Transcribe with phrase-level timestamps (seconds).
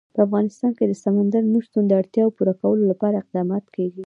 [0.15, 3.99] په افغانستان کې د سمندر نه شتون د اړتیاوو پوره کولو لپاره اقدامات کېږي.